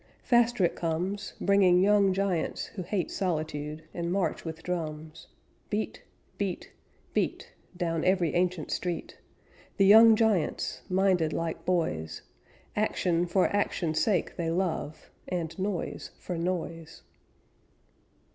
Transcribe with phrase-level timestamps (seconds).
[0.23, 5.27] Faster it comes, Bringing young giants Who hate solitude, And march with drums
[5.69, 6.01] Beat
[6.39, 6.71] beat
[7.13, 9.19] beat, Down every ancient street,
[9.77, 10.81] The young giants!
[10.89, 12.23] Minded like boys:
[12.75, 17.03] Action for action's sake they love And noise for noise."